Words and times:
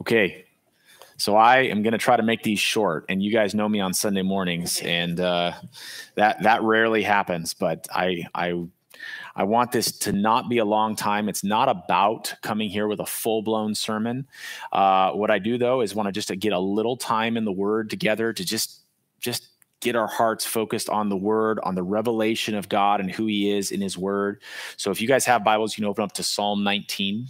Okay. 0.00 0.44
So 1.18 1.36
I 1.36 1.58
am 1.58 1.82
going 1.82 1.92
to 1.92 1.98
try 1.98 2.16
to 2.16 2.22
make 2.22 2.42
these 2.42 2.58
short, 2.58 3.06
and 3.08 3.22
you 3.22 3.32
guys 3.32 3.54
know 3.54 3.68
me 3.68 3.80
on 3.80 3.94
Sunday 3.94 4.22
mornings, 4.22 4.80
and 4.82 5.18
uh, 5.18 5.52
that 6.14 6.42
that 6.42 6.62
rarely 6.62 7.02
happens. 7.02 7.54
But 7.54 7.86
I 7.90 8.24
I 8.34 8.66
I 9.34 9.44
want 9.44 9.72
this 9.72 9.92
to 10.00 10.12
not 10.12 10.50
be 10.50 10.58
a 10.58 10.64
long 10.64 10.94
time. 10.94 11.30
It's 11.30 11.42
not 11.42 11.70
about 11.70 12.34
coming 12.42 12.68
here 12.68 12.86
with 12.86 13.00
a 13.00 13.06
full 13.06 13.42
blown 13.42 13.74
sermon. 13.74 14.26
Uh, 14.72 15.12
what 15.12 15.30
I 15.30 15.38
do 15.38 15.56
though 15.56 15.80
is 15.80 15.94
want 15.94 16.06
to 16.06 16.12
just 16.12 16.38
get 16.38 16.52
a 16.52 16.58
little 16.58 16.98
time 16.98 17.38
in 17.38 17.46
the 17.46 17.52
Word 17.52 17.88
together 17.88 18.34
to 18.34 18.44
just 18.44 18.82
just 19.18 19.48
get 19.80 19.96
our 19.96 20.06
hearts 20.06 20.44
focused 20.44 20.88
on 20.88 21.08
the 21.08 21.16
word, 21.16 21.60
on 21.62 21.74
the 21.74 21.82
revelation 21.82 22.54
of 22.54 22.68
God 22.68 23.00
and 23.00 23.10
who 23.10 23.26
he 23.26 23.50
is 23.56 23.70
in 23.70 23.80
his 23.80 23.96
word. 23.98 24.42
So 24.76 24.90
if 24.90 25.00
you 25.00 25.08
guys 25.08 25.24
have 25.26 25.44
Bibles, 25.44 25.76
you 25.76 25.82
can 25.82 25.90
open 25.90 26.04
up 26.04 26.12
to 26.12 26.22
Psalm 26.22 26.64
19. 26.64 27.28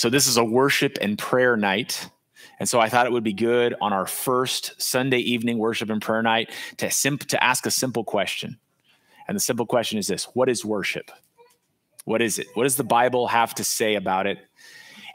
So 0.00 0.08
this 0.08 0.26
is 0.26 0.38
a 0.38 0.44
worship 0.44 0.96
and 1.02 1.18
prayer 1.18 1.58
night. 1.58 2.08
And 2.58 2.66
so 2.66 2.80
I 2.80 2.88
thought 2.88 3.04
it 3.04 3.12
would 3.12 3.22
be 3.22 3.34
good 3.34 3.74
on 3.82 3.92
our 3.92 4.06
first 4.06 4.80
Sunday 4.80 5.18
evening 5.18 5.58
worship 5.58 5.90
and 5.90 6.00
prayer 6.00 6.22
night 6.22 6.48
to 6.78 6.90
sim- 6.90 7.18
to 7.18 7.44
ask 7.44 7.66
a 7.66 7.70
simple 7.70 8.02
question. 8.02 8.58
And 9.28 9.36
the 9.36 9.40
simple 9.40 9.66
question 9.66 9.98
is 9.98 10.06
this, 10.06 10.24
what 10.32 10.48
is 10.48 10.64
worship? 10.64 11.10
What 12.06 12.22
is 12.22 12.38
it? 12.38 12.46
What 12.54 12.62
does 12.62 12.76
the 12.76 12.82
Bible 12.82 13.26
have 13.26 13.54
to 13.56 13.62
say 13.62 13.94
about 13.94 14.26
it? 14.26 14.38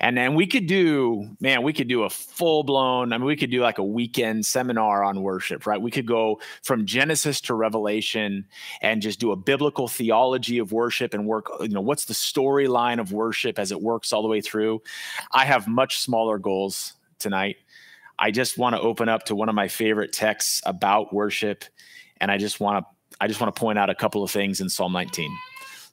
And 0.05 0.15
then 0.15 0.35
we 0.35 0.45
could 0.45 0.67
do, 0.67 1.35
man, 1.39 1.63
we 1.63 1.73
could 1.73 1.87
do 1.87 2.03
a 2.03 2.11
full 2.11 2.61
blown, 2.63 3.11
I 3.11 3.17
mean, 3.17 3.25
we 3.25 3.35
could 3.35 3.49
do 3.49 3.61
like 3.61 3.79
a 3.79 3.83
weekend 3.83 4.45
seminar 4.45 5.03
on 5.03 5.23
worship, 5.23 5.65
right? 5.65 5.81
We 5.81 5.89
could 5.89 6.05
go 6.05 6.39
from 6.61 6.85
Genesis 6.85 7.41
to 7.41 7.55
Revelation 7.55 8.45
and 8.83 9.01
just 9.01 9.19
do 9.19 9.31
a 9.31 9.35
biblical 9.35 9.87
theology 9.87 10.59
of 10.59 10.71
worship 10.71 11.15
and 11.15 11.25
work, 11.25 11.47
you 11.59 11.69
know, 11.69 11.81
what's 11.81 12.05
the 12.05 12.13
storyline 12.13 12.99
of 12.99 13.13
worship 13.13 13.57
as 13.57 13.71
it 13.71 13.81
works 13.81 14.13
all 14.13 14.21
the 14.21 14.27
way 14.27 14.41
through. 14.41 14.83
I 15.31 15.43
have 15.43 15.67
much 15.67 15.97
smaller 15.97 16.37
goals 16.37 16.93
tonight. 17.17 17.55
I 18.19 18.29
just 18.29 18.59
want 18.59 18.75
to 18.75 18.81
open 18.83 19.09
up 19.09 19.23
to 19.25 19.35
one 19.35 19.49
of 19.49 19.55
my 19.55 19.67
favorite 19.67 20.13
texts 20.13 20.61
about 20.67 21.15
worship. 21.15 21.65
And 22.21 22.29
I 22.29 22.37
just 22.37 22.59
want 22.59 22.85
to, 22.85 23.17
I 23.19 23.27
just 23.27 23.41
want 23.41 23.55
to 23.55 23.59
point 23.59 23.79
out 23.79 23.89
a 23.89 23.95
couple 23.95 24.21
of 24.21 24.29
things 24.29 24.61
in 24.61 24.69
Psalm 24.69 24.91
19. 24.91 25.35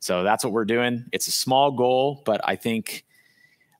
So 0.00 0.22
that's 0.22 0.44
what 0.44 0.52
we're 0.52 0.66
doing. 0.66 1.06
It's 1.12 1.28
a 1.28 1.32
small 1.32 1.70
goal, 1.70 2.20
but 2.26 2.42
I 2.44 2.56
think 2.56 3.06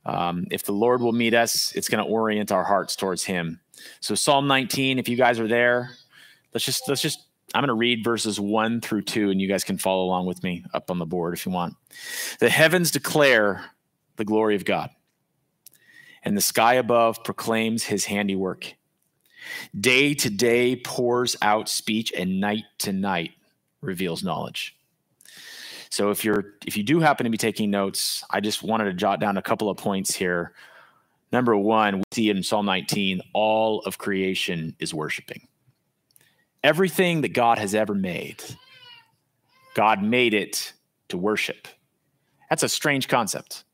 um, 0.05 0.47
if 0.51 0.65
the 0.65 0.73
Lord 0.73 1.01
will 1.01 1.13
meet 1.13 1.35
us, 1.35 1.73
it's 1.73 1.89
going 1.89 2.05
to 2.05 2.11
orient 2.11 2.51
our 2.51 2.65
hearts 2.65 2.97
towards 2.97 3.25
Him. 3.25 3.61
So 4.01 4.15
Psalm 4.15 4.47
19, 4.47 4.99
if 4.99 5.09
you 5.09 5.17
guys 5.17 5.39
are 5.39 5.49
there, 5.49 5.91
let's 6.53 6.65
just 6.65 6.89
let's 6.89 7.03
just 7.03 7.21
I'm 7.55 7.61
going 7.61 7.69
to 7.69 7.75
read 7.75 8.03
verses 8.03 8.41
one 8.41 8.81
through 8.81 9.03
two, 9.03 9.31
and 9.31 9.41
you 9.41 9.49
guys 9.49 9.65
can 9.65 9.79
follow 9.79 10.05
along 10.05 10.27
with 10.27 10.43
me 10.43 10.65
up 10.73 10.91
on 10.91 10.99
the 10.99 11.07
board 11.07 11.35
if 11.35 11.45
you 11.45 11.53
want. 11.53 11.75
The 12.41 12.51
heavens 12.51 12.91
declare 12.91 13.65
the 14.17 14.25
glory 14.25 14.57
of 14.57 14.65
God, 14.65 14.91
and 16.25 16.37
the 16.37 16.43
sky 16.43 16.75
above 16.75 17.23
proclaims 17.25 17.85
His 17.85 18.07
handiwork. 18.07 18.75
Day 19.79 20.15
to 20.15 20.31
day 20.31 20.77
pours 20.77 21.37
out 21.43 21.69
speech, 21.69 22.13
and 22.17 22.41
night 22.41 22.65
to 22.79 22.93
night 22.93 23.33
reveals 23.81 24.23
knowledge. 24.23 24.77
So 25.93 26.09
if 26.09 26.25
you're 26.25 26.55
if 26.67 26.79
you 26.79 26.83
do 26.83 27.01
happen 27.01 27.25
to 27.25 27.31
be 27.31 27.37
taking 27.37 27.71
notes, 27.71 28.25
I 28.31 28.41
just 28.41 28.63
wanted 28.63 28.85
to 28.85 28.95
jot 28.95 29.21
down 29.21 29.37
a 29.37 29.43
couple 29.43 29.69
of 29.69 29.77
points 29.77 30.15
here. 30.15 30.55
Number 31.31 31.55
one, 31.55 31.99
we 31.99 32.05
see 32.13 32.31
in 32.31 32.43
Psalm 32.43 32.65
19, 32.65 33.21
all 33.35 33.81
of 33.81 33.99
creation 33.99 34.75
is 34.79 34.95
worshiping. 34.95 35.49
Everything 36.65 37.21
that 37.21 37.35
God 37.35 37.59
has 37.59 37.75
ever 37.75 37.95
made, 37.95 38.43
God 39.75 40.03
made 40.03 40.33
it 40.33 40.73
to 41.11 41.19
worship. 41.19 41.69
That's 42.49 42.63
a 42.63 42.71
strange 42.71 43.07
concept 43.07 43.65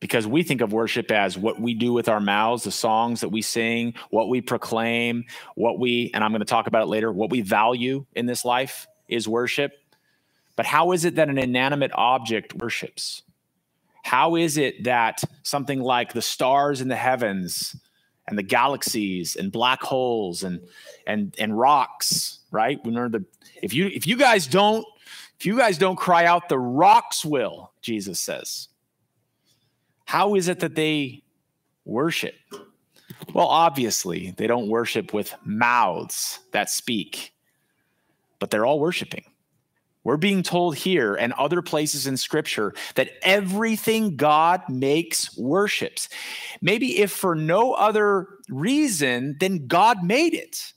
because 0.00 0.26
we 0.26 0.42
think 0.42 0.60
of 0.60 0.72
worship 0.72 1.12
as 1.12 1.38
what 1.38 1.60
we 1.60 1.72
do 1.72 1.92
with 1.92 2.08
our 2.08 2.20
mouths, 2.20 2.64
the 2.64 2.72
songs 2.72 3.20
that 3.20 3.28
we 3.28 3.42
sing, 3.42 3.94
what 4.10 4.28
we 4.28 4.40
proclaim, 4.40 5.24
what 5.54 5.78
we, 5.78 6.10
and 6.14 6.24
I'm 6.24 6.32
going 6.32 6.40
to 6.40 6.46
talk 6.46 6.66
about 6.66 6.82
it 6.82 6.88
later, 6.88 7.12
what 7.12 7.30
we 7.30 7.42
value 7.42 8.06
in 8.16 8.26
this 8.26 8.44
life 8.44 8.88
is 9.08 9.28
worship. 9.28 9.72
But 10.56 10.66
how 10.66 10.92
is 10.92 11.04
it 11.04 11.16
that 11.16 11.28
an 11.28 11.38
inanimate 11.38 11.90
object 11.94 12.54
worships? 12.54 13.22
How 14.04 14.36
is 14.36 14.58
it 14.58 14.84
that 14.84 15.22
something 15.42 15.80
like 15.80 16.12
the 16.12 16.22
stars 16.22 16.80
in 16.80 16.88
the 16.88 16.96
heavens 16.96 17.74
and 18.28 18.38
the 18.38 18.42
galaxies 18.42 19.36
and 19.36 19.50
black 19.50 19.82
holes 19.82 20.42
and 20.42 20.60
and 21.06 21.34
and 21.38 21.58
rocks, 21.58 22.40
right? 22.50 22.78
Remember 22.84 23.18
the 23.18 23.24
if 23.62 23.72
you 23.72 23.86
if 23.86 24.06
you 24.06 24.16
guys 24.16 24.46
don't 24.46 24.86
if 25.38 25.46
you 25.46 25.56
guys 25.56 25.78
don't 25.78 25.96
cry 25.96 26.24
out, 26.24 26.48
the 26.48 26.58
rocks 26.58 27.24
will, 27.24 27.72
Jesus 27.82 28.20
says. 28.20 28.68
How 30.04 30.34
is 30.34 30.48
it 30.48 30.60
that 30.60 30.74
they 30.74 31.22
worship? 31.84 32.34
Well, 33.32 33.46
obviously, 33.46 34.32
they 34.36 34.46
don't 34.46 34.68
worship 34.68 35.12
with 35.12 35.34
mouths 35.44 36.40
that 36.52 36.70
speak, 36.70 37.34
but 38.38 38.50
they're 38.50 38.66
all 38.66 38.80
worshiping. 38.80 39.24
We're 40.04 40.18
being 40.18 40.42
told 40.42 40.76
here 40.76 41.14
and 41.14 41.32
other 41.32 41.62
places 41.62 42.06
in 42.06 42.18
scripture 42.18 42.74
that 42.94 43.10
everything 43.22 44.16
God 44.16 44.62
makes 44.68 45.36
worships. 45.36 46.10
Maybe 46.60 46.98
if 47.00 47.10
for 47.10 47.34
no 47.34 47.72
other 47.72 48.28
reason 48.48 49.36
than 49.40 49.66
God 49.66 50.04
made 50.04 50.34
it. 50.34 50.74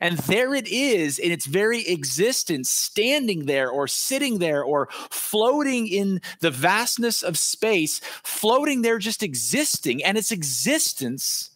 And 0.00 0.18
there 0.18 0.54
it 0.54 0.66
is 0.66 1.18
in 1.20 1.30
its 1.30 1.46
very 1.46 1.86
existence, 1.86 2.68
standing 2.68 3.46
there 3.46 3.70
or 3.70 3.86
sitting 3.86 4.38
there 4.38 4.62
or 4.62 4.88
floating 5.08 5.86
in 5.86 6.20
the 6.40 6.50
vastness 6.50 7.22
of 7.22 7.38
space, 7.38 8.00
floating 8.22 8.82
there, 8.82 8.98
just 8.98 9.22
existing. 9.22 10.02
And 10.04 10.18
its 10.18 10.32
existence 10.32 11.50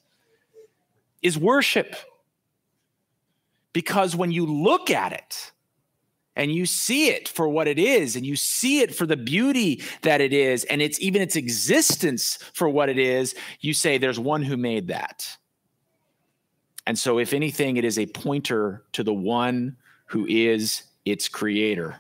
is 1.21 1.37
worship. 1.37 1.97
Because 3.73 4.17
when 4.17 4.31
you 4.31 4.47
look 4.47 4.89
at 4.89 5.13
it, 5.13 5.53
and 6.39 6.53
you 6.53 6.65
see 6.65 7.09
it 7.09 7.29
for 7.29 7.49
what 7.49 7.67
it 7.67 7.79
is 7.79 8.15
and 8.15 8.25
you 8.25 8.37
see 8.37 8.81
it 8.81 8.95
for 8.95 9.05
the 9.05 9.17
beauty 9.17 9.83
that 10.03 10.21
it 10.21 10.33
is 10.33 10.65
and 10.65 10.81
it's 10.81 11.01
even 11.01 11.21
its 11.21 11.35
existence 11.37 12.39
for 12.55 12.69
what 12.69 12.89
it 12.89 12.99
is 12.99 13.35
you 13.61 13.75
say 13.75 13.99
there's 13.99 14.21
one 14.21 14.43
who 14.43 14.57
made 14.57 14.87
that. 14.89 15.37
And 16.87 16.99
so 16.99 17.19
if 17.19 17.35
anything 17.35 17.77
it 17.77 17.85
is 17.85 17.99
a 17.99 18.07
pointer 18.07 18.85
to 18.93 19.03
the 19.03 19.13
one 19.13 19.77
who 20.07 20.27
is 20.27 20.85
its 21.05 21.29
creator. 21.29 21.97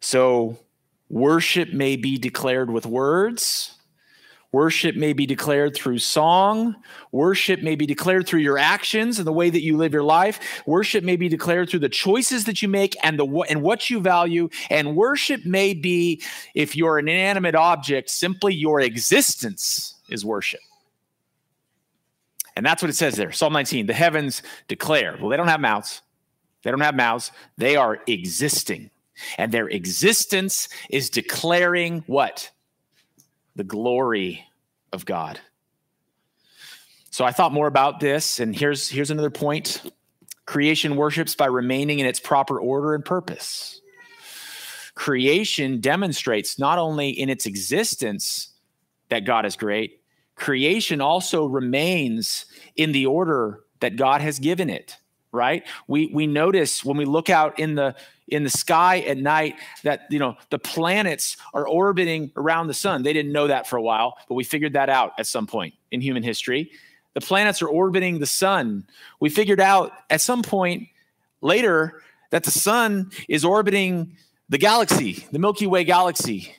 So 0.00 0.58
worship 1.10 1.72
may 1.72 1.96
be 1.96 2.16
declared 2.18 2.70
with 2.70 2.86
words 2.86 3.77
Worship 4.50 4.96
may 4.96 5.12
be 5.12 5.26
declared 5.26 5.74
through 5.74 5.98
song. 5.98 6.74
Worship 7.12 7.62
may 7.62 7.74
be 7.74 7.84
declared 7.84 8.26
through 8.26 8.40
your 8.40 8.56
actions 8.56 9.18
and 9.18 9.26
the 9.26 9.32
way 9.32 9.50
that 9.50 9.60
you 9.60 9.76
live 9.76 9.92
your 9.92 10.02
life. 10.02 10.62
Worship 10.66 11.04
may 11.04 11.16
be 11.16 11.28
declared 11.28 11.68
through 11.68 11.80
the 11.80 11.88
choices 11.90 12.44
that 12.46 12.62
you 12.62 12.68
make 12.68 12.96
and 13.02 13.18
the 13.18 13.26
and 13.50 13.60
what 13.60 13.90
you 13.90 14.00
value. 14.00 14.48
And 14.70 14.96
worship 14.96 15.44
may 15.44 15.74
be, 15.74 16.22
if 16.54 16.74
you're 16.76 16.96
an 16.96 17.08
inanimate 17.08 17.54
object, 17.54 18.08
simply 18.08 18.54
your 18.54 18.80
existence 18.80 19.94
is 20.08 20.24
worship. 20.24 20.60
And 22.56 22.64
that's 22.64 22.82
what 22.82 22.90
it 22.90 22.96
says 22.96 23.16
there. 23.16 23.30
Psalm 23.32 23.52
19, 23.52 23.86
the 23.86 23.92
heavens 23.92 24.42
declare. 24.66 25.16
Well, 25.20 25.28
they 25.28 25.36
don't 25.36 25.48
have 25.48 25.60
mouths. 25.60 26.00
They 26.62 26.70
don't 26.70 26.80
have 26.80 26.96
mouths. 26.96 27.32
They 27.58 27.76
are 27.76 27.98
existing. 28.06 28.90
And 29.36 29.52
their 29.52 29.68
existence 29.68 30.68
is 30.90 31.10
declaring 31.10 32.02
what? 32.06 32.50
The 33.58 33.64
glory 33.64 34.44
of 34.92 35.04
God. 35.04 35.40
So 37.10 37.24
I 37.24 37.32
thought 37.32 37.52
more 37.52 37.66
about 37.66 37.98
this, 37.98 38.38
and 38.38 38.54
here's 38.54 38.88
here's 38.88 39.10
another 39.10 39.30
point. 39.30 39.82
Creation 40.46 40.94
worships 40.94 41.34
by 41.34 41.46
remaining 41.46 41.98
in 41.98 42.06
its 42.06 42.20
proper 42.20 42.58
order 42.58 42.94
and 42.94 43.04
purpose. 43.04 43.80
Creation 44.94 45.80
demonstrates 45.80 46.58
not 46.58 46.78
only 46.78 47.10
in 47.10 47.28
its 47.28 47.46
existence 47.46 48.54
that 49.08 49.24
God 49.24 49.44
is 49.44 49.56
great, 49.56 50.02
creation 50.36 51.00
also 51.00 51.44
remains 51.44 52.46
in 52.76 52.92
the 52.92 53.06
order 53.06 53.64
that 53.80 53.96
God 53.96 54.20
has 54.20 54.38
given 54.38 54.70
it, 54.70 54.96
right? 55.32 55.64
We 55.86 56.10
we 56.12 56.26
notice 56.26 56.84
when 56.84 56.96
we 56.96 57.04
look 57.04 57.30
out 57.30 57.58
in 57.58 57.74
the 57.74 57.94
in 58.28 58.44
the 58.44 58.50
sky 58.50 59.00
at 59.00 59.16
night 59.16 59.56
that 59.82 60.06
you 60.10 60.18
know 60.18 60.36
the 60.50 60.58
planets 60.58 61.36
are 61.54 61.66
orbiting 61.66 62.30
around 62.36 62.66
the 62.66 62.74
sun. 62.74 63.02
They 63.02 63.12
didn't 63.12 63.32
know 63.32 63.46
that 63.46 63.66
for 63.66 63.76
a 63.76 63.82
while 63.82 64.16
but 64.28 64.34
we 64.34 64.44
figured 64.44 64.74
that 64.74 64.88
out 64.88 65.12
at 65.18 65.26
some 65.26 65.46
point 65.46 65.74
in 65.90 66.00
human 66.00 66.22
history. 66.22 66.70
The 67.14 67.20
planets 67.20 67.62
are 67.62 67.68
orbiting 67.68 68.20
the 68.20 68.26
sun. 68.26 68.86
We 69.20 69.30
figured 69.30 69.60
out 69.60 69.92
at 70.10 70.20
some 70.20 70.42
point 70.42 70.88
later 71.40 72.02
that 72.30 72.44
the 72.44 72.50
sun 72.50 73.10
is 73.28 73.44
orbiting 73.44 74.16
the 74.48 74.58
galaxy 74.58 75.26
the 75.32 75.38
milky 75.38 75.66
way 75.66 75.84
galaxy. 75.84 76.54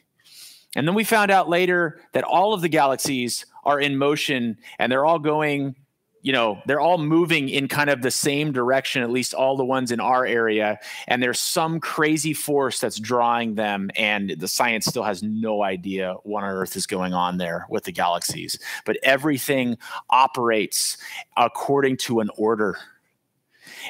And 0.75 0.87
then 0.87 0.93
we 0.93 1.03
found 1.03 1.31
out 1.31 1.49
later 1.49 1.99
that 2.13 2.23
all 2.23 2.53
of 2.53 2.61
the 2.61 2.69
galaxies 2.69 3.45
are 3.63 3.79
in 3.79 3.97
motion 3.97 4.57
and 4.77 4.91
they're 4.91 5.05
all 5.05 5.19
going 5.19 5.75
you 6.21 6.33
know 6.33 6.61
they're 6.65 6.79
all 6.79 6.97
moving 6.97 7.49
in 7.49 7.67
kind 7.67 7.89
of 7.89 8.01
the 8.01 8.11
same 8.11 8.51
direction 8.51 9.01
at 9.01 9.09
least 9.09 9.33
all 9.33 9.55
the 9.55 9.65
ones 9.65 9.91
in 9.91 9.99
our 9.99 10.25
area. 10.25 10.79
And 11.07 11.23
there's 11.23 11.39
some 11.39 11.79
crazy 11.79 12.33
force 12.33 12.79
that's 12.79 12.99
drawing 12.99 13.55
them 13.55 13.89
and 13.95 14.31
the 14.31 14.47
science 14.47 14.85
still 14.85 15.03
has 15.03 15.23
no 15.23 15.63
idea 15.63 16.15
what 16.23 16.43
on 16.43 16.49
earth 16.49 16.75
is 16.75 16.87
going 16.87 17.13
on 17.13 17.37
there 17.37 17.65
with 17.69 17.85
the 17.85 17.91
galaxies. 17.91 18.59
But 18.85 18.97
everything 19.03 19.77
operates 20.09 20.97
according 21.37 21.97
to 21.97 22.19
an 22.19 22.29
order. 22.37 22.77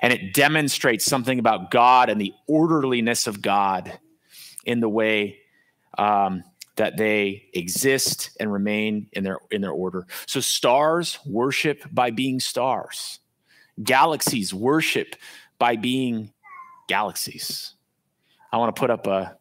And 0.01 0.13
it 0.13 0.33
demonstrates 0.33 1.05
something 1.05 1.39
about 1.39 1.71
god 1.71 2.09
and 2.09 2.21
the 2.21 2.33
orderliness 2.47 3.27
of 3.27 3.41
god 3.41 3.99
in 4.65 4.81
the 4.81 4.89
way 4.89 5.39
um, 5.97 6.43
that 6.79 6.95
they 6.95 7.49
exist 7.53 8.31
and 8.39 8.53
remain 8.53 9.05
in 9.11 9.25
their 9.25 9.39
in 9.51 9.59
their 9.59 9.71
order. 9.71 10.07
So 10.27 10.39
stars 10.39 11.19
worship 11.25 11.83
by 11.91 12.09
being 12.09 12.39
stars. 12.39 13.19
Galaxies 13.83 14.53
worship 14.53 15.17
by 15.57 15.75
being 15.75 16.31
galaxies. 16.87 17.73
I 18.53 18.57
want 18.57 18.73
to 18.73 18.79
put 18.79 18.89
up 18.89 19.07
a, 19.07 19.37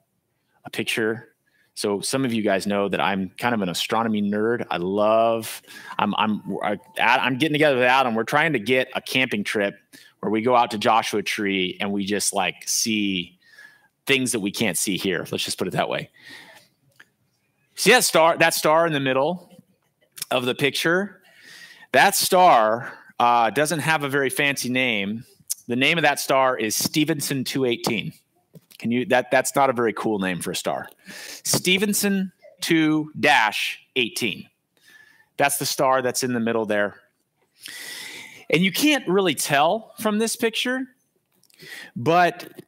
a 0.65 0.71
picture. 0.71 1.29
So 1.75 2.01
some 2.01 2.25
of 2.25 2.33
you 2.33 2.43
guys 2.43 2.67
know 2.67 2.89
that 2.89 3.01
I'm 3.01 3.31
kind 3.39 3.55
of 3.55 3.63
an 3.63 3.69
astronomy 3.69 4.21
nerd. 4.21 4.67
I 4.69 4.79
love. 4.79 5.63
I'm 5.97 6.17
I'm 6.17 6.43
I'm 7.01 7.39
getting 7.39 7.55
together 7.55 7.77
with 7.77 7.85
Adam. 7.85 8.17
We're 8.17 8.25
trying 8.25 8.55
to 8.55 8.59
get 8.59 8.89
a 8.97 9.01
camping 9.01 9.45
trip 9.45 9.77
where 10.19 10.33
we 10.33 10.43
go 10.43 10.57
out 10.57 10.73
to 10.73 10.79
Joshua 10.79 11.23
Tree 11.23 11.79
and 11.81 11.93
we 11.93 12.05
just 12.05 12.35
like 12.35 12.57
see 12.67 13.39
things 14.09 14.33
that 14.33 14.41
we 14.41 14.51
can't 14.51 14.77
see 14.77 14.97
here. 14.97 15.25
Let's 15.31 15.45
just 15.45 15.57
put 15.57 15.69
it 15.69 15.75
that 15.75 15.89
way. 15.89 16.11
See 17.79 17.93
that 17.93 18.03
star, 18.03 18.37
that 18.39 18.55
star 18.55 18.89
in 18.89 18.93
the 18.93 18.99
middle 18.99 19.49
of 20.33 20.45
the 20.45 20.55
picture? 20.57 21.23
That 21.93 22.17
star 22.17 22.93
uh, 23.21 23.51
doesn't 23.51 23.79
have 23.79 24.03
a 24.03 24.09
very 24.09 24.31
fancy 24.31 24.69
name. 24.69 25.25
The 25.69 25.77
name 25.77 25.97
of 25.97 26.03
that 26.03 26.19
star 26.19 26.59
is 26.59 26.75
Stephenson 26.75 27.45
218. 27.45 28.13
Can 28.81 28.91
you 28.91 29.07
that 29.07 29.31
that's 29.31 29.55
not 29.55 29.71
a 29.71 29.73
very 29.73 29.93
cool 29.93 30.19
name 30.19 30.41
for 30.41 30.51
a 30.51 30.57
star. 30.57 30.89
Stephenson 31.07 32.33
2 32.63 33.13
dash 33.21 33.81
18. 33.95 34.49
That's 35.37 35.59
the 35.59 35.67
star 35.67 36.03
that's 36.03 36.25
in 36.25 36.33
the 36.33 36.41
middle 36.41 36.67
there. 36.67 36.97
And 38.51 38.65
you 38.65 38.73
can't 38.73 39.07
really 39.07 39.37
tell 39.37 39.95
from 40.01 40.19
this 40.19 40.35
picture, 40.35 40.81
but 41.95 42.61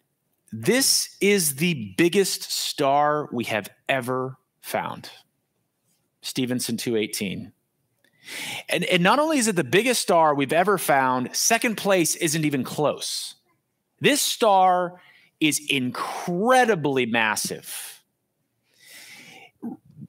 this 0.53 1.17
is 1.21 1.57
the 1.57 1.95
biggest 1.97 2.45
star 2.45 3.29
we 3.33 3.43
have 3.45 3.69
ever 3.89 4.37
found. 4.61 5.11
Stephenson 6.23 6.77
218. 6.77 7.53
And, 8.69 8.85
and 8.85 9.03
not 9.03 9.19
only 9.19 9.39
is 9.39 9.49
it 9.49 9.57
the 9.57 9.65
biggest 9.65 10.03
star 10.03 10.35
we've 10.35 10.53
ever 10.53 10.79
found, 10.79 11.35
second 11.35 11.77
place 11.77 12.15
isn't 12.17 12.45
even 12.45 12.63
close. 12.65 13.35
This 14.01 14.21
star 14.23 15.01
is 15.41 15.61
incredibly 15.69 17.07
massive. 17.07 18.03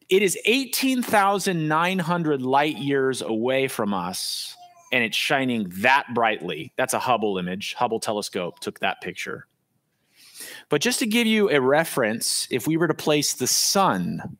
It 0.09 0.21
is 0.21 0.37
18,900 0.45 2.41
light 2.41 2.77
years 2.77 3.21
away 3.21 3.69
from 3.69 3.93
us, 3.93 4.57
and 4.91 5.05
it's 5.05 5.15
shining 5.15 5.71
that 5.77 6.13
brightly. 6.13 6.73
That's 6.75 6.93
a 6.93 6.99
Hubble 6.99 7.37
image. 7.37 7.75
Hubble 7.75 8.01
telescope 8.01 8.59
took 8.59 8.81
that 8.81 8.99
picture. 8.99 9.47
But 10.69 10.81
just 10.81 10.99
to 10.99 11.05
give 11.05 11.27
you 11.27 11.49
a 11.49 11.59
reference, 11.59 12.47
if 12.49 12.67
we 12.67 12.77
were 12.77 12.87
to 12.87 12.93
place 12.93 13.33
the 13.33 13.47
sun 13.47 14.37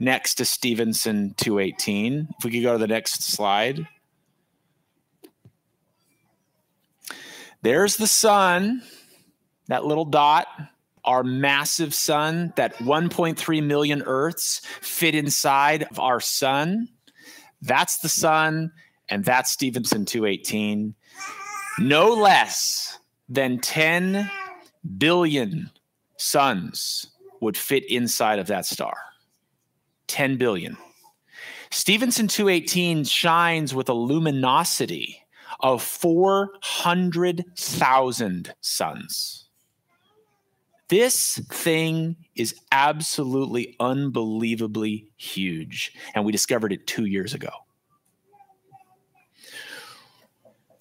next 0.00 0.36
to 0.36 0.44
Stephenson 0.44 1.34
218. 1.36 2.28
If 2.38 2.44
we 2.44 2.50
could 2.50 2.62
go 2.62 2.72
to 2.72 2.78
the 2.78 2.88
next 2.88 3.22
slide. 3.22 3.86
There's 7.62 7.98
the 7.98 8.06
sun, 8.06 8.82
that 9.68 9.84
little 9.84 10.06
dot, 10.06 10.46
our 11.04 11.22
massive 11.22 11.94
sun, 11.94 12.54
that 12.56 12.74
1.3 12.76 13.62
million 13.62 14.02
Earths 14.06 14.62
fit 14.80 15.14
inside 15.14 15.82
of 15.84 16.00
our 16.00 16.20
sun. 16.20 16.88
That's 17.60 17.98
the 17.98 18.08
sun, 18.08 18.72
and 19.10 19.22
that's 19.22 19.50
Stephenson 19.50 20.06
218. 20.06 20.94
No 21.78 22.14
less 22.14 22.98
than 23.28 23.58
10 23.58 24.30
billion 24.98 25.70
suns 26.16 27.10
would 27.40 27.56
fit 27.56 27.90
inside 27.90 28.38
of 28.38 28.46
that 28.48 28.66
star. 28.66 28.94
10 30.08 30.36
billion. 30.36 30.76
Stephenson 31.70 32.28
218 32.28 33.04
shines 33.04 33.74
with 33.74 33.88
a 33.88 33.94
luminosity 33.94 35.24
of 35.60 35.82
400,000 35.82 38.54
suns. 38.60 39.46
This 40.88 41.38
thing 41.52 42.16
is 42.34 42.56
absolutely 42.72 43.76
unbelievably 43.78 45.06
huge. 45.16 45.94
And 46.14 46.24
we 46.24 46.32
discovered 46.32 46.72
it 46.72 46.88
two 46.88 47.04
years 47.04 47.32
ago. 47.32 47.50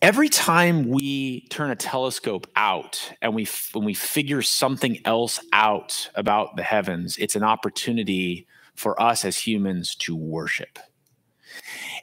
Every 0.01 0.29
time 0.29 0.87
we 0.87 1.41
turn 1.49 1.71
a 1.71 1.75
telescope 1.75 2.47
out 2.55 3.11
and 3.21 3.35
we 3.35 3.47
when 3.73 3.83
we 3.83 3.93
figure 3.93 4.41
something 4.41 4.97
else 5.03 5.41
out 5.51 6.09
about 6.15 6.55
the 6.55 6.63
heavens, 6.63 7.17
it's 7.17 7.35
an 7.35 7.43
opportunity 7.43 8.47
for 8.75 8.99
us 9.01 9.25
as 9.25 9.37
humans 9.37 9.95
to 9.95 10.15
worship. 10.15 10.79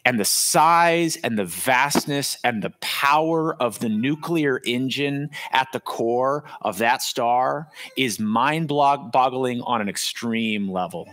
And 0.05 0.21
the 0.21 0.27
size 0.27 1.17
and 1.17 1.39
the 1.39 1.47
vastness 1.47 2.37
and 2.45 2.63
the 2.63 2.75
power 2.83 3.61
of 3.63 3.79
the 3.79 3.89
nuclear 3.89 4.61
engine 4.67 5.31
at 5.53 5.69
the 5.73 5.81
core 5.81 6.45
of 6.61 6.77
that 6.79 7.01
star 7.01 7.69
is 7.97 8.21
mind 8.21 8.69
boggling 8.69 9.63
on 9.63 9.81
an 9.81 9.89
extreme 9.89 10.71
level. 10.71 11.09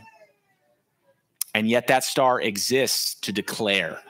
And 1.56 1.70
yet, 1.70 1.88
that 1.88 2.04
star 2.04 2.42
exists 2.42 3.16
to 3.22 3.32
declare, 3.32 4.02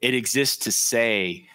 it 0.00 0.14
exists 0.14 0.56
to 0.64 0.72
say, 0.72 1.48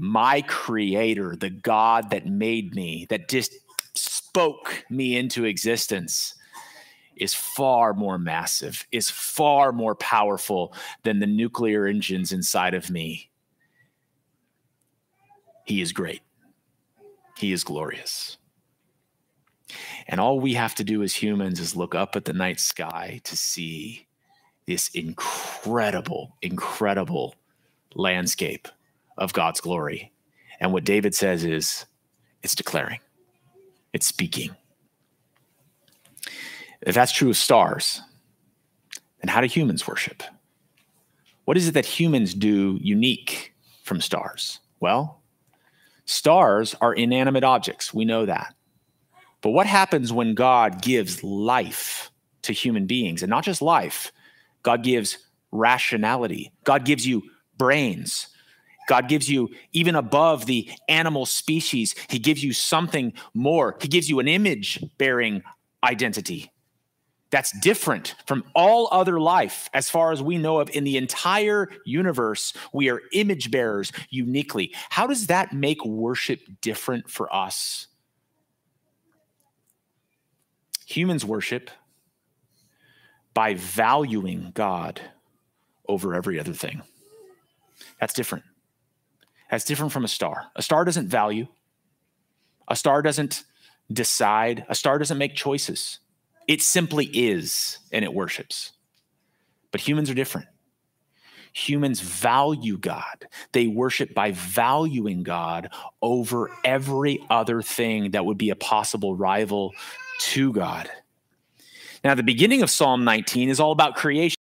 My 0.00 0.40
creator, 0.40 1.36
the 1.36 1.50
God 1.50 2.08
that 2.08 2.26
made 2.26 2.74
me, 2.74 3.06
that 3.10 3.28
just 3.28 3.52
spoke 3.92 4.82
me 4.88 5.18
into 5.18 5.44
existence 5.44 6.34
is 7.16 7.34
far 7.34 7.92
more 7.92 8.16
massive, 8.16 8.86
is 8.92 9.10
far 9.10 9.72
more 9.72 9.94
powerful 9.94 10.72
than 11.02 11.18
the 11.18 11.26
nuclear 11.26 11.86
engines 11.86 12.32
inside 12.32 12.72
of 12.72 12.88
me. 12.88 13.28
He 15.66 15.82
is 15.82 15.92
great. 15.92 16.22
He 17.36 17.52
is 17.52 17.62
glorious. 17.62 18.38
And 20.08 20.18
all 20.18 20.40
we 20.40 20.54
have 20.54 20.74
to 20.76 20.84
do 20.84 21.02
as 21.02 21.14
humans 21.14 21.60
is 21.60 21.76
look 21.76 21.94
up 21.94 22.16
at 22.16 22.24
the 22.24 22.32
night 22.32 22.58
sky 22.58 23.20
to 23.24 23.36
see 23.36 24.06
this 24.66 24.88
incredible, 24.94 26.38
incredible 26.40 27.34
landscape 27.94 28.66
of 29.16 29.32
God's 29.32 29.60
glory. 29.60 30.12
And 30.60 30.72
what 30.72 30.84
David 30.84 31.14
says 31.14 31.44
is 31.44 31.86
it's 32.42 32.54
declaring, 32.54 33.00
it's 33.92 34.06
speaking. 34.06 34.54
If 36.82 36.94
that's 36.94 37.12
true 37.12 37.30
of 37.30 37.36
stars, 37.36 38.00
then 39.20 39.28
how 39.28 39.40
do 39.40 39.46
humans 39.46 39.86
worship? 39.86 40.22
What 41.44 41.56
is 41.56 41.68
it 41.68 41.74
that 41.74 41.84
humans 41.86 42.32
do 42.34 42.78
unique 42.80 43.54
from 43.82 44.00
stars? 44.00 44.60
Well, 44.78 45.20
stars 46.04 46.74
are 46.80 46.94
inanimate 46.94 47.44
objects. 47.44 47.92
We 47.92 48.04
know 48.04 48.24
that. 48.26 48.54
But 49.42 49.50
what 49.50 49.66
happens 49.66 50.12
when 50.12 50.34
God 50.34 50.82
gives 50.82 51.24
life 51.24 52.10
to 52.42 52.52
human 52.52 52.86
beings? 52.86 53.22
And 53.22 53.30
not 53.30 53.44
just 53.44 53.62
life, 53.62 54.12
God 54.62 54.82
gives 54.82 55.18
rationality. 55.50 56.52
God 56.64 56.84
gives 56.84 57.06
you 57.06 57.22
brains. 57.56 58.28
God 58.90 59.08
gives 59.08 59.30
you, 59.30 59.50
even 59.70 59.94
above 59.94 60.46
the 60.46 60.68
animal 60.88 61.24
species, 61.24 61.94
He 62.08 62.18
gives 62.18 62.42
you 62.42 62.52
something 62.52 63.12
more. 63.34 63.76
He 63.80 63.86
gives 63.86 64.10
you 64.10 64.18
an 64.18 64.26
image 64.26 64.84
bearing 64.98 65.44
identity 65.84 66.50
that's 67.30 67.56
different 67.60 68.16
from 68.26 68.42
all 68.52 68.88
other 68.90 69.20
life 69.20 69.70
as 69.72 69.88
far 69.88 70.10
as 70.10 70.20
we 70.20 70.38
know 70.38 70.58
of 70.58 70.70
in 70.70 70.82
the 70.82 70.96
entire 70.96 71.68
universe. 71.86 72.52
We 72.72 72.90
are 72.90 73.00
image 73.12 73.52
bearers 73.52 73.92
uniquely. 74.08 74.74
How 74.88 75.06
does 75.06 75.28
that 75.28 75.52
make 75.52 75.84
worship 75.84 76.40
different 76.60 77.08
for 77.08 77.32
us? 77.32 77.86
Humans 80.86 81.24
worship 81.24 81.70
by 83.34 83.54
valuing 83.54 84.50
God 84.52 85.00
over 85.88 86.16
every 86.16 86.40
other 86.40 86.54
thing. 86.54 86.82
That's 88.00 88.14
different. 88.14 88.44
That's 89.50 89.64
different 89.64 89.92
from 89.92 90.04
a 90.04 90.08
star. 90.08 90.46
A 90.54 90.62
star 90.62 90.84
doesn't 90.84 91.08
value, 91.08 91.48
a 92.68 92.76
star 92.76 93.02
doesn't 93.02 93.44
decide, 93.92 94.64
a 94.68 94.74
star 94.74 94.98
doesn't 94.98 95.18
make 95.18 95.34
choices. 95.34 95.98
It 96.46 96.62
simply 96.62 97.06
is, 97.06 97.78
and 97.92 98.04
it 98.04 98.14
worships. 98.14 98.72
But 99.72 99.80
humans 99.80 100.10
are 100.10 100.14
different. 100.14 100.48
Humans 101.52 102.00
value 102.00 102.78
God. 102.78 103.26
They 103.52 103.66
worship 103.66 104.14
by 104.14 104.30
valuing 104.32 105.24
God 105.24 105.70
over 106.00 106.50
every 106.64 107.24
other 107.28 107.60
thing 107.60 108.12
that 108.12 108.24
would 108.24 108.38
be 108.38 108.50
a 108.50 108.56
possible 108.56 109.16
rival 109.16 109.72
to 110.20 110.52
God. 110.52 110.88
Now, 112.04 112.14
the 112.14 112.22
beginning 112.22 112.62
of 112.62 112.70
Psalm 112.70 113.04
19 113.04 113.48
is 113.48 113.58
all 113.58 113.72
about 113.72 113.96
creation. 113.96 114.36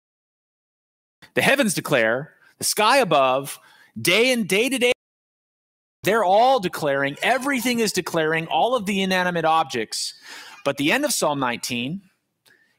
The 1.34 1.42
heavens 1.42 1.74
declare, 1.74 2.34
the 2.58 2.64
sky 2.64 2.98
above, 2.98 3.58
day 4.00 4.32
and 4.32 4.46
day 4.46 4.68
to 4.68 4.78
day, 4.78 4.92
they're 6.02 6.24
all 6.24 6.60
declaring, 6.60 7.16
everything 7.22 7.80
is 7.80 7.92
declaring, 7.92 8.46
all 8.46 8.74
of 8.74 8.86
the 8.86 9.02
inanimate 9.02 9.44
objects. 9.44 10.14
But 10.64 10.76
the 10.76 10.92
end 10.92 11.04
of 11.04 11.12
Psalm 11.12 11.40
19 11.40 12.02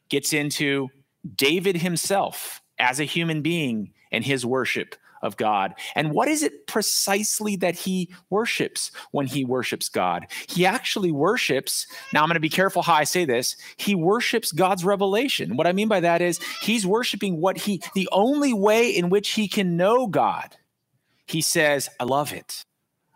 gets 0.10 0.34
into 0.34 0.90
David 1.36 1.78
himself 1.78 2.62
as 2.78 3.00
a 3.00 3.04
human 3.04 3.42
being 3.42 3.94
and 4.12 4.24
his 4.24 4.46
worship 4.46 4.96
of 5.22 5.38
God. 5.38 5.76
And 5.96 6.12
what 6.12 6.28
is 6.30 6.44
it 6.44 6.66
precisely 6.66 7.58
that 7.58 7.76
he 7.76 8.10
worships 8.30 8.92
when 9.12 9.28
he 9.28 9.44
worships 9.44 9.90
God? 9.90 10.28
He 10.48 10.66
actually 10.66 11.12
worships, 11.12 11.88
now 12.14 12.22
I'm 12.22 12.30
going 12.30 12.36
to 12.36 12.40
be 12.40 12.50
careful 12.50 12.82
how 12.82 12.94
I 12.94 13.04
say 13.04 13.26
this, 13.26 13.58
he 13.76 13.96
worships 13.96 14.52
God's 14.52 14.86
revelation. 14.86 15.58
What 15.58 15.68
I 15.68 15.74
mean 15.74 15.90
by 15.90 16.00
that 16.00 16.22
is 16.22 16.40
he's 16.62 16.88
worshiping 16.88 17.42
what 17.42 17.58
he, 17.58 17.82
the 17.96 18.08
only 18.12 18.54
way 18.54 18.90
in 18.90 19.10
which 19.10 19.32
he 19.32 19.48
can 19.48 19.76
know 19.76 20.08
God. 20.08 20.56
He 21.28 21.42
says, 21.42 21.90
I 22.00 22.06
love 22.06 22.34
it. 22.34 22.64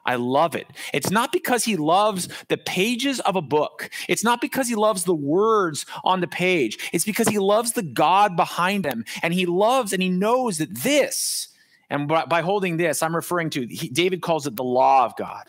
I 0.05 0.15
love 0.15 0.55
it. 0.55 0.67
It's 0.93 1.12
not 1.12 1.31
because 1.31 1.63
he 1.63 1.77
loves 1.77 2.27
the 2.50 2.57
pages 2.57 3.19
of 3.22 3.36
a 3.36 3.41
book. 3.41 3.89
It's 4.10 4.24
not 4.24 4.41
because 4.41 4.67
he 4.67 4.75
loves 4.75 5.05
the 5.05 5.15
words 5.15 5.86
on 6.03 6.19
the 6.19 6.27
page. 6.27 6.77
It's 6.91 7.05
because 7.05 7.29
he 7.29 7.39
loves 7.39 7.72
the 7.72 7.83
God 7.83 8.36
behind 8.36 8.83
them. 8.83 9.05
And 9.22 9.33
he 9.33 9.45
loves 9.45 9.93
and 9.93 10.03
he 10.03 10.10
knows 10.10 10.57
that 10.57 10.74
this, 10.74 11.48
and 11.89 12.07
by, 12.07 12.25
by 12.25 12.41
holding 12.41 12.77
this, 12.77 13.01
I'm 13.01 13.15
referring 13.15 13.50
to, 13.51 13.65
he, 13.65 13.88
David 13.88 14.22
calls 14.22 14.45
it 14.48 14.55
the 14.55 14.63
law 14.63 15.05
of 15.05 15.15
God. 15.15 15.45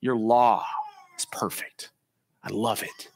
Your 0.00 0.16
law 0.16 0.64
is 1.18 1.24
perfect. 1.24 1.90
I 2.44 2.50
love 2.50 2.82
it. 2.82 3.08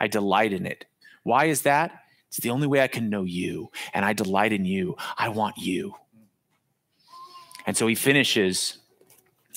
I 0.00 0.06
delight 0.06 0.52
in 0.52 0.64
it. 0.66 0.86
Why 1.24 1.46
is 1.46 1.62
that? 1.62 2.04
It's 2.28 2.38
the 2.38 2.50
only 2.50 2.66
way 2.66 2.80
I 2.80 2.86
can 2.86 3.10
know 3.10 3.24
you, 3.24 3.70
and 3.92 4.04
I 4.04 4.12
delight 4.12 4.52
in 4.52 4.64
you. 4.64 4.96
I 5.18 5.28
want 5.28 5.58
you. 5.58 5.96
And 7.66 7.76
so 7.76 7.86
he 7.88 7.94
finishes 7.94 8.78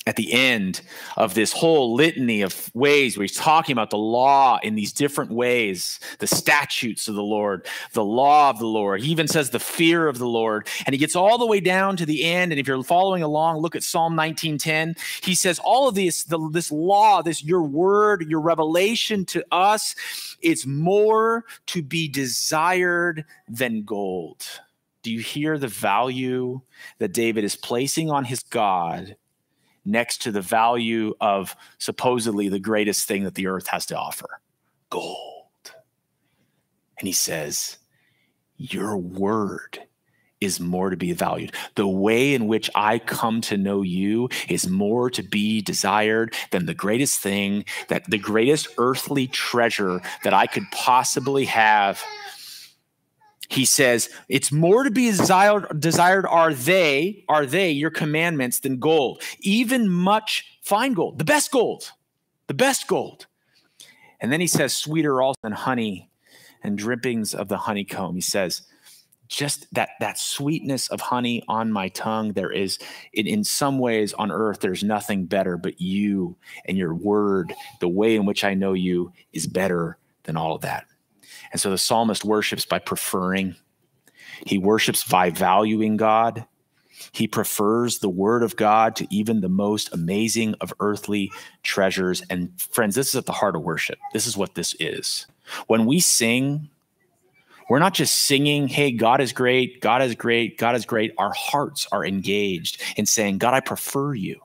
at 0.06 0.16
the 0.16 0.32
end 0.32 0.82
of 1.16 1.34
this 1.34 1.52
whole 1.52 1.94
litany 1.94 2.42
of 2.42 2.70
ways 2.74 3.16
where 3.16 3.24
he's 3.24 3.36
talking 3.36 3.72
about 3.72 3.88
the 3.88 3.96
law 3.96 4.58
in 4.62 4.74
these 4.74 4.92
different 4.92 5.30
ways, 5.30 5.98
the 6.18 6.26
statutes 6.26 7.08
of 7.08 7.14
the 7.14 7.22
Lord, 7.22 7.66
the 7.92 8.04
law 8.04 8.50
of 8.50 8.58
the 8.58 8.66
Lord. 8.66 9.00
He 9.00 9.10
even 9.10 9.26
says 9.28 9.48
the 9.48 9.58
fear 9.58 10.06
of 10.06 10.18
the 10.18 10.26
Lord. 10.26 10.68
And 10.84 10.92
he 10.92 10.98
gets 10.98 11.16
all 11.16 11.38
the 11.38 11.46
way 11.46 11.60
down 11.60 11.96
to 11.96 12.06
the 12.06 12.24
end. 12.24 12.52
And 12.52 12.60
if 12.60 12.68
you're 12.68 12.82
following 12.82 13.22
along, 13.22 13.58
look 13.58 13.74
at 13.74 13.82
Psalm 13.82 14.14
19:10. 14.14 14.96
He 15.24 15.34
says, 15.34 15.58
All 15.58 15.88
of 15.88 15.94
this, 15.94 16.24
the, 16.24 16.50
this 16.50 16.70
law, 16.70 17.22
this 17.22 17.42
your 17.42 17.62
word, 17.62 18.26
your 18.28 18.40
revelation 18.40 19.24
to 19.26 19.44
us, 19.50 19.94
it's 20.42 20.66
more 20.66 21.44
to 21.66 21.82
be 21.82 22.08
desired 22.08 23.24
than 23.48 23.84
gold. 23.84 24.44
Do 25.02 25.10
you 25.10 25.20
hear 25.20 25.58
the 25.58 25.68
value 25.68 26.60
that 26.98 27.12
David 27.12 27.44
is 27.44 27.56
placing 27.56 28.10
on 28.10 28.24
his 28.24 28.42
God? 28.42 29.16
Next 29.84 30.22
to 30.22 30.32
the 30.32 30.40
value 30.40 31.14
of 31.20 31.56
supposedly 31.78 32.48
the 32.48 32.58
greatest 32.58 33.06
thing 33.06 33.24
that 33.24 33.34
the 33.34 33.46
earth 33.46 33.68
has 33.68 33.86
to 33.86 33.96
offer 33.96 34.40
gold. 34.90 35.74
And 36.98 37.06
he 37.06 37.12
says, 37.12 37.78
Your 38.56 38.96
word 38.96 39.80
is 40.40 40.60
more 40.60 40.90
to 40.90 40.96
be 40.96 41.12
valued. 41.12 41.52
The 41.74 41.88
way 41.88 42.34
in 42.34 42.46
which 42.46 42.70
I 42.74 42.98
come 42.98 43.40
to 43.42 43.56
know 43.56 43.82
you 43.82 44.28
is 44.48 44.68
more 44.68 45.10
to 45.10 45.22
be 45.22 45.60
desired 45.60 46.34
than 46.50 46.66
the 46.66 46.74
greatest 46.74 47.20
thing, 47.20 47.64
that 47.88 48.08
the 48.08 48.18
greatest 48.18 48.68
earthly 48.78 49.26
treasure 49.26 50.00
that 50.22 50.34
I 50.34 50.46
could 50.46 50.64
possibly 50.70 51.46
have 51.46 52.02
he 53.48 53.64
says 53.64 54.08
it's 54.28 54.50
more 54.50 54.84
to 54.84 54.90
be 54.90 55.10
desired 55.10 55.80
desired 55.80 56.26
are 56.26 56.54
they 56.54 57.24
are 57.28 57.46
they 57.46 57.70
your 57.70 57.90
commandments 57.90 58.60
than 58.60 58.78
gold 58.78 59.22
even 59.40 59.88
much 59.88 60.58
fine 60.62 60.92
gold 60.92 61.18
the 61.18 61.24
best 61.24 61.50
gold 61.50 61.92
the 62.46 62.54
best 62.54 62.86
gold. 62.86 63.26
And 64.20 64.32
then 64.32 64.40
he 64.40 64.46
says 64.46 64.72
sweeter 64.72 65.20
also 65.20 65.38
than 65.42 65.52
honey 65.52 66.10
and 66.62 66.78
drippings 66.78 67.34
of 67.34 67.48
the 67.48 67.58
honeycomb. 67.58 68.14
He 68.14 68.20
says 68.20 68.62
just 69.28 69.72
that 69.74 69.90
that 70.00 70.18
sweetness 70.18 70.88
of 70.88 71.00
honey 71.00 71.42
on 71.48 71.72
my 71.72 71.88
tongue 71.88 72.32
there 72.34 72.52
is 72.52 72.78
in, 73.12 73.26
in 73.26 73.42
some 73.42 73.78
ways 73.78 74.12
on 74.12 74.30
earth 74.30 74.60
there's 74.60 74.84
nothing 74.84 75.24
better 75.24 75.56
but 75.56 75.80
you 75.80 76.36
and 76.66 76.76
your 76.76 76.94
word 76.94 77.54
the 77.80 77.88
way 77.88 78.14
in 78.14 78.26
which 78.26 78.44
i 78.44 78.52
know 78.52 78.74
you 78.74 79.10
is 79.32 79.46
better 79.46 79.96
than 80.24 80.36
all 80.36 80.54
of 80.54 80.60
that 80.60 80.84
and 81.52 81.60
so 81.60 81.70
the 81.70 81.78
psalmist 81.78 82.24
worships 82.24 82.64
by 82.64 82.78
preferring, 82.78 83.56
he 84.46 84.58
worships 84.58 85.04
by 85.04 85.30
valuing 85.30 85.96
God. 85.96 86.46
He 87.12 87.26
prefers 87.28 87.98
the 87.98 88.08
word 88.08 88.42
of 88.42 88.56
God 88.56 88.96
to 88.96 89.06
even 89.10 89.40
the 89.40 89.48
most 89.48 89.92
amazing 89.92 90.54
of 90.60 90.72
earthly 90.80 91.30
treasures. 91.62 92.22
And 92.30 92.50
friends, 92.60 92.94
this 92.94 93.08
is 93.08 93.16
at 93.16 93.26
the 93.26 93.32
heart 93.32 93.56
of 93.56 93.62
worship. 93.62 93.98
This 94.12 94.26
is 94.26 94.36
what 94.36 94.54
this 94.54 94.74
is. 94.80 95.26
When 95.66 95.86
we 95.86 96.00
sing, 96.00 96.70
we're 97.68 97.78
not 97.78 97.94
just 97.94 98.14
singing, 98.22 98.68
hey, 98.68 98.90
God 98.92 99.20
is 99.20 99.32
great, 99.32 99.80
God 99.80 100.02
is 100.02 100.14
great, 100.14 100.58
God 100.58 100.76
is 100.76 100.86
great. 100.86 101.12
Our 101.18 101.32
hearts 101.32 101.86
are 101.92 102.04
engaged 102.04 102.80
in 102.96 103.06
saying, 103.06 103.38
God, 103.38 103.54
I 103.54 103.60
prefer 103.60 104.14
you. 104.14 104.40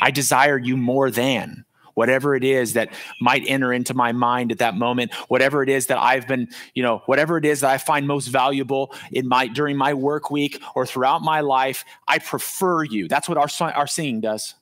I 0.00 0.10
desire 0.10 0.58
you 0.58 0.76
more 0.76 1.10
than 1.10 1.65
whatever 1.96 2.36
it 2.36 2.44
is 2.44 2.74
that 2.74 2.90
might 3.22 3.42
enter 3.48 3.72
into 3.72 3.94
my 3.94 4.12
mind 4.12 4.52
at 4.52 4.58
that 4.58 4.76
moment, 4.76 5.12
whatever 5.28 5.62
it 5.62 5.68
is 5.70 5.86
that 5.86 5.98
I've 5.98 6.28
been, 6.28 6.46
you 6.74 6.82
know, 6.82 6.98
whatever 7.06 7.38
it 7.38 7.44
is 7.46 7.60
that 7.60 7.70
I 7.70 7.78
find 7.78 8.06
most 8.06 8.28
valuable 8.28 8.94
in 9.10 9.26
my 9.26 9.48
during 9.48 9.76
my 9.78 9.94
work 9.94 10.30
week 10.30 10.62
or 10.74 10.86
throughout 10.86 11.22
my 11.22 11.40
life, 11.40 11.84
I 12.06 12.18
prefer 12.18 12.84
you. 12.84 13.08
That's 13.08 13.28
what 13.28 13.38
our 13.38 13.48
our 13.72 13.86
singing 13.86 14.20
does. 14.20 14.54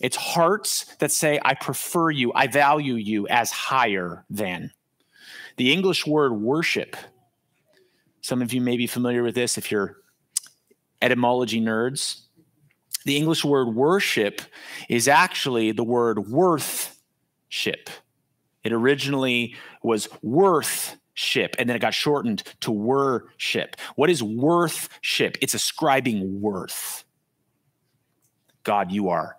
It's 0.00 0.16
hearts 0.16 0.96
that 1.00 1.10
say, 1.10 1.40
I 1.44 1.54
prefer 1.54 2.10
you, 2.10 2.32
I 2.32 2.46
value 2.46 2.94
you 2.94 3.26
as 3.28 3.50
higher 3.50 4.24
than. 4.30 4.70
The 5.56 5.72
English 5.72 6.06
word 6.06 6.32
worship, 6.32 6.96
some 8.22 8.40
of 8.40 8.52
you 8.52 8.60
may 8.60 8.76
be 8.76 8.86
familiar 8.86 9.24
with 9.24 9.34
this 9.34 9.58
if 9.58 9.70
you're 9.70 9.96
etymology 11.02 11.60
nerds 11.60 12.22
the 13.04 13.16
English 13.16 13.44
word 13.44 13.74
worship 13.74 14.42
is 14.88 15.08
actually 15.08 15.72
the 15.72 15.84
word 15.84 16.28
worthship. 16.28 17.90
It 18.62 18.72
originally 18.72 19.56
was 19.82 20.08
worthship, 20.22 21.56
and 21.58 21.68
then 21.68 21.76
it 21.76 21.80
got 21.80 21.94
shortened 21.94 22.42
to 22.60 22.70
worship. 22.70 23.76
What 23.96 24.10
is 24.10 24.22
worthship? 24.22 25.38
It's 25.40 25.54
ascribing 25.54 26.40
worth. 26.40 27.04
God, 28.62 28.92
you 28.92 29.08
are 29.08 29.36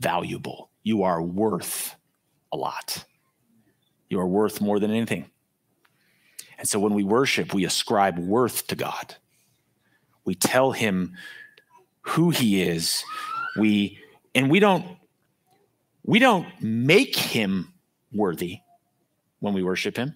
valuable. 0.00 0.70
You 0.82 1.02
are 1.02 1.22
worth 1.22 1.96
a 2.52 2.56
lot. 2.56 3.04
You 4.10 4.20
are 4.20 4.28
worth 4.28 4.60
more 4.60 4.78
than 4.78 4.90
anything. 4.90 5.30
And 6.58 6.68
so 6.68 6.78
when 6.78 6.94
we 6.94 7.04
worship, 7.04 7.54
we 7.54 7.64
ascribe 7.64 8.18
worth 8.18 8.66
to 8.66 8.76
God. 8.76 9.16
We 10.24 10.34
tell 10.34 10.72
him 10.72 11.16
who 12.08 12.30
he 12.30 12.62
is. 12.62 13.04
We 13.56 13.98
and 14.34 14.50
we 14.50 14.60
don't 14.60 14.98
we 16.04 16.18
don't 16.18 16.46
make 16.60 17.16
him 17.16 17.72
worthy 18.12 18.60
when 19.40 19.54
we 19.54 19.62
worship 19.62 19.96
him. 19.96 20.14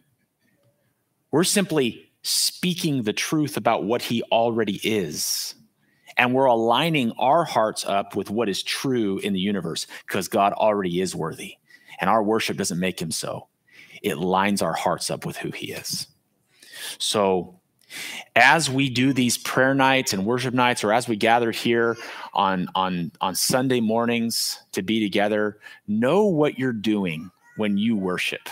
We're 1.31 1.45
simply 1.45 2.11
speaking 2.23 3.03
the 3.03 3.13
truth 3.13 3.57
about 3.57 3.85
what 3.85 4.03
he 4.03 4.23
already 4.25 4.81
is. 4.83 5.55
And 6.17 6.35
we're 6.35 6.47
aligning 6.47 7.13
our 7.19 7.45
hearts 7.45 7.87
up 7.87 8.15
with 8.15 8.31
what 8.31 8.49
is 8.49 8.63
true 8.63 9.19
in 9.19 9.33
the 9.33 9.41
universe 9.41 9.87
because 10.07 10.29
God 10.29 10.53
already 10.53 11.01
is 11.01 11.15
worthy. 11.15 11.55
And 12.01 12.11
our 12.11 12.23
worship 12.23 12.57
doesn't 12.57 12.79
make 12.79 13.01
him 13.01 13.11
so, 13.11 13.49
it 14.03 14.19
lines 14.19 14.61
our 14.61 14.75
hearts 14.75 15.11
up 15.11 15.25
with 15.25 15.37
who 15.37 15.51
he 15.51 15.73
is. 15.73 16.07
So 16.99 17.61
as 18.37 18.71
we 18.71 18.89
do 18.89 19.13
these 19.13 19.39
prayer 19.39 19.75
nights 19.75 20.13
and 20.13 20.25
worship 20.25 20.55
nights 20.55 20.85
or 20.85 20.93
as 20.93 21.09
we 21.09 21.17
gather 21.17 21.51
here 21.51 21.97
on 22.35 22.69
on 22.75 23.13
on 23.21 23.35
Sunday 23.35 23.81
mornings 23.81 24.63
to 24.73 24.83
be 24.83 25.01
together 25.01 25.59
know 25.87 26.27
what 26.27 26.59
you're 26.59 26.73
doing 26.73 27.31
when 27.57 27.77
you 27.77 27.97
worship. 27.97 28.49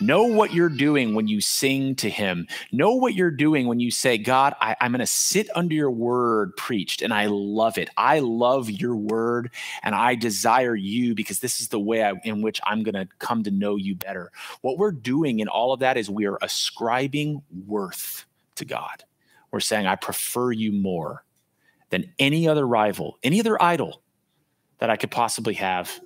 Know 0.00 0.24
what 0.24 0.54
you're 0.54 0.70
doing 0.70 1.14
when 1.14 1.28
you 1.28 1.40
sing 1.40 1.96
to 1.96 2.08
him. 2.08 2.46
Know 2.72 2.94
what 2.94 3.14
you're 3.14 3.30
doing 3.30 3.66
when 3.66 3.78
you 3.78 3.90
say 3.90 4.16
god 4.16 4.54
I, 4.60 4.76
i'm 4.80 4.92
going 4.92 5.00
to 5.00 5.06
sit 5.06 5.48
under 5.54 5.74
your 5.74 5.90
word 5.90 6.56
preached 6.56 7.02
and 7.02 7.12
i 7.12 7.26
love 7.26 7.76
it. 7.78 7.90
I 7.96 8.20
love 8.20 8.70
your 8.70 8.96
word 8.96 9.50
and 9.82 9.94
i 9.94 10.14
desire 10.14 10.74
you 10.74 11.14
because 11.14 11.40
this 11.40 11.60
is 11.60 11.68
the 11.68 11.80
way 11.80 12.04
I, 12.04 12.14
in 12.24 12.42
which 12.42 12.60
i'm 12.64 12.82
going 12.82 12.94
to 12.94 13.08
come 13.18 13.42
to 13.44 13.50
know 13.50 13.76
you 13.76 13.94
better. 13.94 14.32
What 14.62 14.78
we're 14.78 14.92
doing 14.92 15.40
in 15.40 15.48
all 15.48 15.72
of 15.72 15.80
that 15.80 15.96
is 15.96 16.08
we 16.08 16.26
are 16.26 16.38
ascribing 16.40 17.42
worth 17.66 18.24
to 18.56 18.64
God. 18.64 19.04
We're 19.50 19.60
saying, 19.60 19.86
I 19.86 19.96
prefer 19.96 20.52
you 20.52 20.72
more 20.72 21.24
than 21.90 22.12
any 22.18 22.48
other 22.48 22.66
rival, 22.66 23.18
any 23.22 23.40
other 23.40 23.60
idol 23.62 24.02
that 24.78 24.90
I 24.90 24.96
could 24.96 25.10
possibly 25.10 25.54
have 25.54 26.00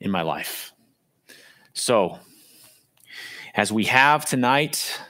in 0.00 0.10
my 0.10 0.22
life. 0.22 0.72
So, 1.72 2.18
as 3.54 3.72
we 3.72 3.84
have 3.84 4.24
tonight, 4.24 5.00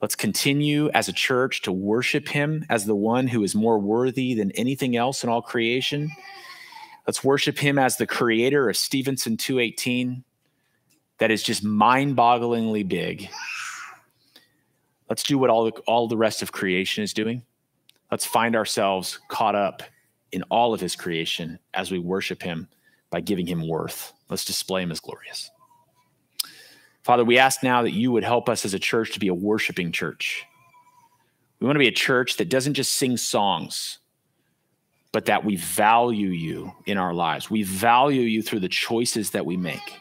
let's 0.00 0.14
continue 0.14 0.90
as 0.90 1.08
a 1.08 1.12
church 1.12 1.62
to 1.62 1.72
worship 1.72 2.28
him 2.28 2.64
as 2.68 2.84
the 2.84 2.94
one 2.94 3.26
who 3.26 3.42
is 3.42 3.54
more 3.54 3.78
worthy 3.78 4.34
than 4.34 4.50
anything 4.52 4.96
else 4.96 5.24
in 5.24 5.30
all 5.30 5.42
creation. 5.42 6.10
Let's 7.06 7.24
worship 7.24 7.58
him 7.58 7.78
as 7.78 7.96
the 7.96 8.06
creator 8.06 8.68
of 8.68 8.76
Stephenson 8.76 9.36
218 9.36 10.22
that 11.18 11.30
is 11.30 11.42
just 11.42 11.64
mind-bogglingly 11.64 12.86
big. 12.86 13.28
Let's 15.12 15.24
do 15.24 15.36
what 15.36 15.50
all 15.50 15.66
the, 15.66 15.72
all 15.86 16.08
the 16.08 16.16
rest 16.16 16.40
of 16.40 16.52
creation 16.52 17.04
is 17.04 17.12
doing. 17.12 17.42
Let's 18.10 18.24
find 18.24 18.56
ourselves 18.56 19.20
caught 19.28 19.54
up 19.54 19.82
in 20.32 20.42
all 20.44 20.72
of 20.72 20.80
his 20.80 20.96
creation 20.96 21.58
as 21.74 21.90
we 21.90 21.98
worship 21.98 22.42
him 22.42 22.66
by 23.10 23.20
giving 23.20 23.46
him 23.46 23.68
worth. 23.68 24.14
Let's 24.30 24.46
display 24.46 24.80
him 24.80 24.90
as 24.90 25.00
glorious. 25.00 25.50
Father, 27.02 27.26
we 27.26 27.36
ask 27.36 27.62
now 27.62 27.82
that 27.82 27.92
you 27.92 28.10
would 28.10 28.24
help 28.24 28.48
us 28.48 28.64
as 28.64 28.72
a 28.72 28.78
church 28.78 29.12
to 29.12 29.20
be 29.20 29.28
a 29.28 29.34
worshiping 29.34 29.92
church. 29.92 30.46
We 31.60 31.66
want 31.66 31.74
to 31.74 31.80
be 31.80 31.88
a 31.88 31.92
church 31.92 32.38
that 32.38 32.48
doesn't 32.48 32.72
just 32.72 32.94
sing 32.94 33.18
songs, 33.18 33.98
but 35.12 35.26
that 35.26 35.44
we 35.44 35.56
value 35.56 36.30
you 36.30 36.72
in 36.86 36.96
our 36.96 37.12
lives. 37.12 37.50
We 37.50 37.64
value 37.64 38.22
you 38.22 38.40
through 38.40 38.60
the 38.60 38.68
choices 38.70 39.32
that 39.32 39.44
we 39.44 39.58
make. 39.58 39.98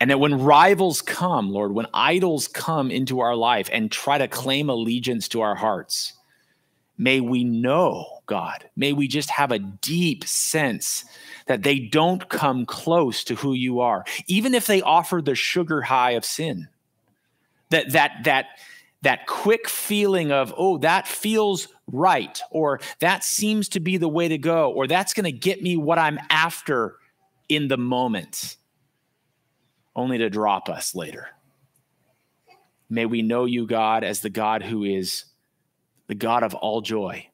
And 0.00 0.10
that 0.10 0.20
when 0.20 0.42
rivals 0.42 1.02
come, 1.02 1.50
Lord, 1.50 1.72
when 1.72 1.86
idols 1.92 2.46
come 2.46 2.90
into 2.90 3.20
our 3.20 3.34
life 3.34 3.68
and 3.72 3.90
try 3.90 4.18
to 4.18 4.28
claim 4.28 4.70
allegiance 4.70 5.28
to 5.28 5.40
our 5.40 5.56
hearts, 5.56 6.12
may 6.96 7.20
we 7.20 7.42
know, 7.42 8.20
God, 8.26 8.68
may 8.76 8.92
we 8.92 9.08
just 9.08 9.30
have 9.30 9.50
a 9.50 9.58
deep 9.58 10.24
sense 10.24 11.04
that 11.46 11.62
they 11.62 11.78
don't 11.78 12.28
come 12.28 12.66
close 12.66 13.24
to 13.24 13.34
who 13.34 13.54
you 13.54 13.80
are, 13.80 14.04
even 14.26 14.54
if 14.54 14.66
they 14.66 14.82
offer 14.82 15.20
the 15.20 15.34
sugar 15.34 15.82
high 15.82 16.12
of 16.12 16.24
sin. 16.24 16.68
That 17.70 17.92
that 17.92 18.12
that 18.24 18.46
that 19.02 19.26
quick 19.26 19.68
feeling 19.68 20.32
of, 20.32 20.52
oh, 20.56 20.78
that 20.78 21.06
feels 21.06 21.68
right, 21.86 22.40
or 22.50 22.80
that 23.00 23.24
seems 23.24 23.68
to 23.70 23.80
be 23.80 23.96
the 23.96 24.08
way 24.08 24.28
to 24.28 24.38
go, 24.38 24.72
or 24.72 24.86
that's 24.86 25.14
going 25.14 25.24
to 25.24 25.32
get 25.32 25.62
me 25.62 25.76
what 25.76 25.98
I'm 25.98 26.18
after 26.30 26.96
in 27.48 27.68
the 27.68 27.76
moment, 27.76 28.57
only 29.98 30.18
to 30.18 30.30
drop 30.30 30.68
us 30.68 30.94
later. 30.94 31.28
May 32.88 33.04
we 33.04 33.20
know 33.20 33.44
you, 33.44 33.66
God, 33.66 34.04
as 34.04 34.20
the 34.20 34.30
God 34.30 34.62
who 34.62 34.84
is 34.84 35.24
the 36.06 36.14
God 36.14 36.42
of 36.42 36.54
all 36.54 36.80
joy 36.80 37.26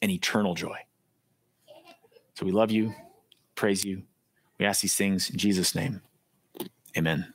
and 0.00 0.10
eternal 0.10 0.54
joy. 0.54 0.78
So 2.34 2.46
we 2.46 2.52
love 2.52 2.70
you, 2.70 2.94
praise 3.56 3.84
you. 3.84 4.04
We 4.58 4.66
ask 4.66 4.80
these 4.80 4.94
things 4.94 5.28
in 5.28 5.36
Jesus' 5.36 5.74
name. 5.74 6.00
Amen. 6.96 7.32